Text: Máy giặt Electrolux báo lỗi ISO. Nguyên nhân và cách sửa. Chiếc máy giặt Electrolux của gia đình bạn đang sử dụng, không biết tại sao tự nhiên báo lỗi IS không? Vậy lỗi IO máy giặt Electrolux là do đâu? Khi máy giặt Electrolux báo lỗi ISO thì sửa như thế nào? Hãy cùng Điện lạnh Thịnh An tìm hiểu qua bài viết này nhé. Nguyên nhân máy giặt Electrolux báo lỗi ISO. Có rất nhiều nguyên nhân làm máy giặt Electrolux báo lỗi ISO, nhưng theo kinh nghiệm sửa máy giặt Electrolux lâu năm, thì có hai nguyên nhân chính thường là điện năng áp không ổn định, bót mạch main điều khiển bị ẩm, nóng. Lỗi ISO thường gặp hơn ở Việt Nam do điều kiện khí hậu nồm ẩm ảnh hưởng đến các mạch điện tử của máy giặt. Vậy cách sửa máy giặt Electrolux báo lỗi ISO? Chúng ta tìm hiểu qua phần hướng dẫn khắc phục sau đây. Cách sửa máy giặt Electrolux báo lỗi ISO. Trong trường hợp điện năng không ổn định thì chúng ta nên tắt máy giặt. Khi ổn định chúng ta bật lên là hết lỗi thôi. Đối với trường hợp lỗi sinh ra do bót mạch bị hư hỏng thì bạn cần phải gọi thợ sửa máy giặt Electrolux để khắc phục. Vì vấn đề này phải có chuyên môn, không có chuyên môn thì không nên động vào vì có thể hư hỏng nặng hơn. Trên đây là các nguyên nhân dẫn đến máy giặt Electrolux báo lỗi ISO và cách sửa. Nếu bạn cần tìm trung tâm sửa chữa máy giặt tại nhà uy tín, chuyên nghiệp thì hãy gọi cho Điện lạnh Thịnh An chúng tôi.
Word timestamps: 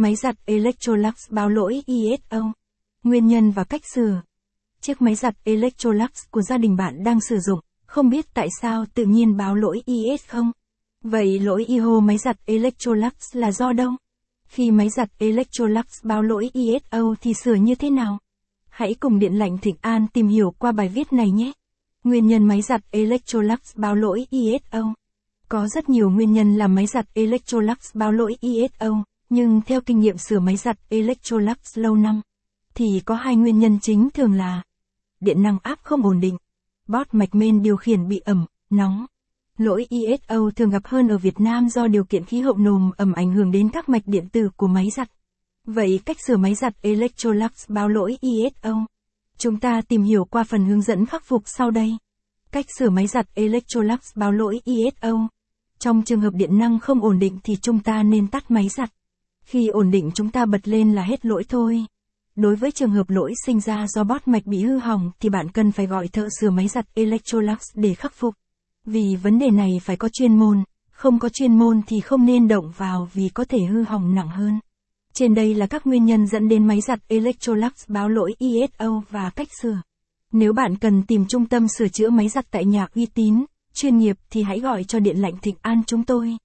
Máy 0.00 0.14
giặt 0.14 0.34
Electrolux 0.46 1.14
báo 1.30 1.48
lỗi 1.48 1.82
ISO. 1.86 2.52
Nguyên 3.02 3.26
nhân 3.26 3.50
và 3.50 3.64
cách 3.64 3.82
sửa. 3.94 4.22
Chiếc 4.80 5.02
máy 5.02 5.14
giặt 5.14 5.34
Electrolux 5.44 6.10
của 6.30 6.42
gia 6.42 6.58
đình 6.58 6.76
bạn 6.76 7.04
đang 7.04 7.20
sử 7.20 7.38
dụng, 7.38 7.60
không 7.86 8.10
biết 8.10 8.34
tại 8.34 8.48
sao 8.60 8.84
tự 8.94 9.04
nhiên 9.04 9.36
báo 9.36 9.54
lỗi 9.54 9.82
IS 9.86 10.26
không? 10.28 10.52
Vậy 11.04 11.38
lỗi 11.38 11.64
IO 11.64 12.00
máy 12.00 12.18
giặt 12.18 12.36
Electrolux 12.46 13.12
là 13.32 13.52
do 13.52 13.72
đâu? 13.72 13.90
Khi 14.44 14.70
máy 14.70 14.88
giặt 14.88 15.08
Electrolux 15.18 15.86
báo 16.02 16.22
lỗi 16.22 16.50
ISO 16.52 17.14
thì 17.20 17.34
sửa 17.34 17.54
như 17.54 17.74
thế 17.74 17.90
nào? 17.90 18.18
Hãy 18.68 18.94
cùng 18.94 19.18
Điện 19.18 19.34
lạnh 19.34 19.58
Thịnh 19.58 19.76
An 19.80 20.06
tìm 20.12 20.28
hiểu 20.28 20.54
qua 20.58 20.72
bài 20.72 20.88
viết 20.88 21.12
này 21.12 21.30
nhé. 21.30 21.52
Nguyên 22.04 22.26
nhân 22.26 22.44
máy 22.44 22.62
giặt 22.62 22.80
Electrolux 22.90 23.76
báo 23.76 23.94
lỗi 23.94 24.26
ISO. 24.30 24.94
Có 25.48 25.68
rất 25.68 25.88
nhiều 25.88 26.10
nguyên 26.10 26.32
nhân 26.32 26.56
làm 26.56 26.74
máy 26.74 26.86
giặt 26.86 27.06
Electrolux 27.14 27.78
báo 27.94 28.12
lỗi 28.12 28.36
ISO, 28.40 29.04
nhưng 29.30 29.60
theo 29.60 29.80
kinh 29.80 30.00
nghiệm 30.00 30.18
sửa 30.18 30.40
máy 30.40 30.56
giặt 30.56 30.76
Electrolux 30.88 31.56
lâu 31.74 31.96
năm, 31.96 32.20
thì 32.74 33.02
có 33.04 33.14
hai 33.14 33.36
nguyên 33.36 33.58
nhân 33.58 33.78
chính 33.82 34.08
thường 34.10 34.32
là 34.32 34.62
điện 35.20 35.42
năng 35.42 35.58
áp 35.62 35.78
không 35.82 36.02
ổn 36.02 36.20
định, 36.20 36.36
bót 36.88 37.06
mạch 37.12 37.34
main 37.34 37.62
điều 37.62 37.76
khiển 37.76 38.08
bị 38.08 38.18
ẩm, 38.18 38.46
nóng. 38.70 39.06
Lỗi 39.58 39.86
ISO 39.88 40.50
thường 40.56 40.70
gặp 40.70 40.86
hơn 40.86 41.08
ở 41.08 41.18
Việt 41.18 41.40
Nam 41.40 41.68
do 41.68 41.86
điều 41.86 42.04
kiện 42.04 42.24
khí 42.24 42.40
hậu 42.40 42.56
nồm 42.56 42.90
ẩm 42.96 43.12
ảnh 43.12 43.32
hưởng 43.32 43.50
đến 43.50 43.68
các 43.68 43.88
mạch 43.88 44.02
điện 44.06 44.28
tử 44.28 44.50
của 44.56 44.66
máy 44.66 44.90
giặt. 44.96 45.10
Vậy 45.64 46.00
cách 46.04 46.16
sửa 46.26 46.36
máy 46.36 46.54
giặt 46.54 46.82
Electrolux 46.82 47.50
báo 47.68 47.88
lỗi 47.88 48.16
ISO? 48.20 48.86
Chúng 49.38 49.60
ta 49.60 49.80
tìm 49.88 50.02
hiểu 50.02 50.24
qua 50.24 50.44
phần 50.44 50.64
hướng 50.64 50.82
dẫn 50.82 51.06
khắc 51.06 51.24
phục 51.24 51.42
sau 51.46 51.70
đây. 51.70 51.96
Cách 52.52 52.66
sửa 52.78 52.90
máy 52.90 53.06
giặt 53.06 53.26
Electrolux 53.34 54.00
báo 54.14 54.32
lỗi 54.32 54.60
ISO. 54.64 55.28
Trong 55.78 56.02
trường 56.04 56.20
hợp 56.20 56.34
điện 56.34 56.58
năng 56.58 56.78
không 56.78 57.00
ổn 57.00 57.18
định 57.18 57.38
thì 57.44 57.56
chúng 57.62 57.78
ta 57.78 58.02
nên 58.02 58.26
tắt 58.26 58.50
máy 58.50 58.68
giặt. 58.68 58.90
Khi 59.50 59.68
ổn 59.68 59.90
định 59.90 60.10
chúng 60.14 60.30
ta 60.30 60.46
bật 60.46 60.68
lên 60.68 60.92
là 60.92 61.02
hết 61.02 61.26
lỗi 61.26 61.44
thôi. 61.48 61.84
Đối 62.36 62.56
với 62.56 62.70
trường 62.70 62.90
hợp 62.90 63.10
lỗi 63.10 63.34
sinh 63.46 63.60
ra 63.60 63.86
do 63.88 64.04
bót 64.04 64.28
mạch 64.28 64.46
bị 64.46 64.62
hư 64.62 64.78
hỏng 64.78 65.10
thì 65.20 65.28
bạn 65.28 65.48
cần 65.48 65.72
phải 65.72 65.86
gọi 65.86 66.08
thợ 66.08 66.28
sửa 66.40 66.50
máy 66.50 66.68
giặt 66.68 66.86
Electrolux 66.94 67.58
để 67.74 67.94
khắc 67.94 68.12
phục. 68.14 68.34
Vì 68.86 69.16
vấn 69.22 69.38
đề 69.38 69.50
này 69.50 69.70
phải 69.82 69.96
có 69.96 70.08
chuyên 70.08 70.36
môn, 70.36 70.64
không 70.90 71.18
có 71.18 71.28
chuyên 71.28 71.58
môn 71.58 71.80
thì 71.86 72.00
không 72.00 72.26
nên 72.26 72.48
động 72.48 72.72
vào 72.76 73.08
vì 73.12 73.28
có 73.28 73.44
thể 73.44 73.58
hư 73.58 73.82
hỏng 73.82 74.14
nặng 74.14 74.28
hơn. 74.28 74.60
Trên 75.12 75.34
đây 75.34 75.54
là 75.54 75.66
các 75.66 75.86
nguyên 75.86 76.04
nhân 76.04 76.26
dẫn 76.26 76.48
đến 76.48 76.66
máy 76.66 76.80
giặt 76.80 76.98
Electrolux 77.08 77.72
báo 77.88 78.08
lỗi 78.08 78.34
ISO 78.38 79.02
và 79.10 79.30
cách 79.30 79.48
sửa. 79.62 79.82
Nếu 80.32 80.52
bạn 80.52 80.76
cần 80.76 81.02
tìm 81.02 81.24
trung 81.28 81.46
tâm 81.46 81.66
sửa 81.78 81.88
chữa 81.88 82.10
máy 82.10 82.28
giặt 82.28 82.46
tại 82.50 82.64
nhà 82.64 82.86
uy 82.94 83.06
tín, 83.06 83.44
chuyên 83.74 83.98
nghiệp 83.98 84.16
thì 84.30 84.42
hãy 84.42 84.60
gọi 84.60 84.84
cho 84.84 84.98
Điện 84.98 85.16
lạnh 85.16 85.34
Thịnh 85.42 85.56
An 85.62 85.82
chúng 85.86 86.04
tôi. 86.04 86.36